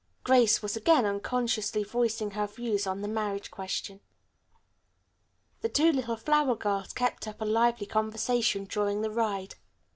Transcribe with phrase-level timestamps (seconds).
[0.23, 4.01] Grace was again unconsciously voicing her views on the marriage question.
[5.59, 9.57] The two little flower girls kept up a lively conversation during the ride.